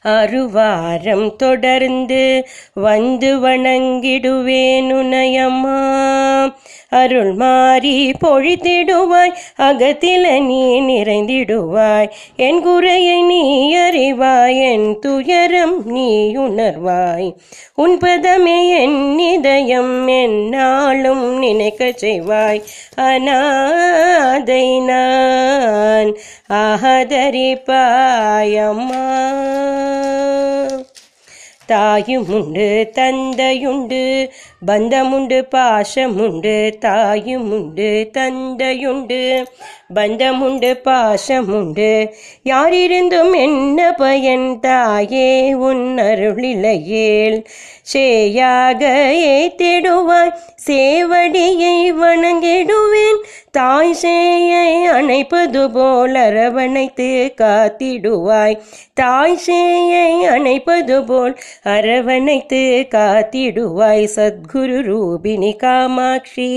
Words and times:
அருவாரம் 0.04 1.36
தொடர்ந்து 1.36 2.46
வந்து 2.74 3.48
வணங்கிடுவேன் 3.48 4.94
உனையம்மா 4.94 5.80
அருள் 6.92 7.32
மாறி 7.32 8.12
பொழித்திடுவாய் 8.24 9.34
அகத்தில 9.58 10.44
நீ 10.44 10.80
நிறைந்திடுவாய். 10.80 12.10
என் 12.36 12.62
குறையை 12.62 13.22
நீ 13.22 13.42
அறிவாய் 13.76 14.58
என் 14.72 14.98
துயரம் 14.98 15.82
நீ 15.86 16.36
உணர்வாய். 16.36 17.28
உன் 17.74 17.98
பதமே 17.98 18.58
என் 18.80 19.18
இதயம் 19.18 20.06
என்னாலும் 20.06 21.38
நினைக்க 21.38 21.92
செய்வாய். 22.00 22.62
அநாதை 22.98 24.66
நான் 24.84 26.16
ஆதரிப்பாயம்மா 26.48 27.40
தாயுமுண்டு 31.68 32.90
தந்தையுண்டு. 32.94 34.30
பந்தமுண்டு 34.66 35.38
பாசமுண்டு 35.54 36.72
தாயுமுண்டு 36.80 37.90
தந்தையுண்டு. 38.18 39.44
பந்தமுண்டு 39.94 40.70
பாசமுண்டு. 40.84 42.10
யாரிருந்தும் 42.42 43.34
என்ன 43.36 43.94
பயன் 43.94 44.60
தாயே 44.60 45.52
உன்னருளிலையேல் 45.52 47.44
சேயாக 47.92 48.82
ஏத்திடுவாய் 49.32 50.34
சேவடியை 50.66 51.76
வணங்கிடுவேன். 52.02 53.20
தாய் 53.50 53.96
சேயை 54.02 54.68
அணைப்பது 54.88 55.68
போல் 55.68 56.14
அரவணைத்து 56.14 57.34
காத்திடுவாய். 57.36 58.58
தாய் 58.94 59.38
சேயை 59.46 60.08
அணைப்பது 60.28 61.06
போல் 61.06 61.38
அரவணைத்து 61.67 62.61
காத்திடுவாய் 62.93 64.07
சத்குரு 64.15 64.79
ரூபிணி 64.87 65.51
காமாட்சி 65.57 66.49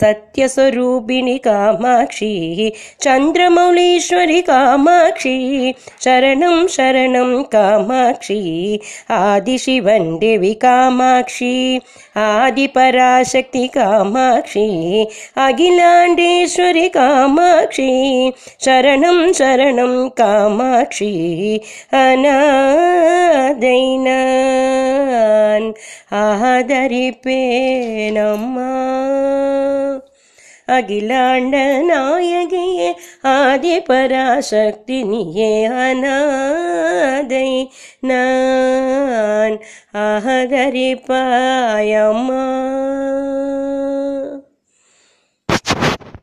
சத்யஸ்வரூபிணி 0.00 1.36
காமாட்சி 1.40 2.32
சந்திரமௌலீஸ்வரி 3.06 4.40
காமாட்சி 4.44 5.36
சரணம் 6.04 6.62
சரணம் 6.76 7.36
காமாட்சி 7.54 8.40
ஆதிசிவன் 9.20 10.10
தேவி 10.18 10.52
காமாட்சி 10.64 11.52
ஆதிபராசக்தி 12.24 13.64
காமாட்சி 13.76 14.66
அகிலாண்டேஸ்வரி 15.46 16.86
காமாட்சி 16.90 17.90
சரணம் 18.64 19.24
சரணம் 19.38 20.00
காமாட்சி 20.20 21.12
அநாதை 22.02 23.78
நான் 24.02 24.25
ஆதரிப்பேனம்மா. 26.11 28.95
அகிலாண்ட 30.67 31.81
நாயகியே 31.91 32.93
ஆதி 33.21 33.81
பராசக்தி 33.81 35.03
நீயே 35.03 35.67
அநாதை 35.67 37.69
நான் 37.99 39.59
ஆதரிப்பாயம்மா. 39.97 42.55